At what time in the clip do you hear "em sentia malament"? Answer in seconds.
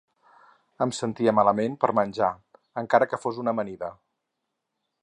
0.85-1.75